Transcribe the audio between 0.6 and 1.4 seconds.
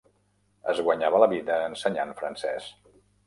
Es guanyava la